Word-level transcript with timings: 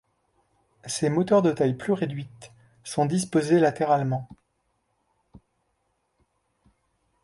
Ces 0.87 1.11
moteurs 1.11 1.43
de 1.43 1.51
taille 1.51 1.75
plus 1.75 1.93
réduite 1.93 2.53
sont 2.83 3.05
disposés 3.05 3.59
latéralement. 3.59 4.27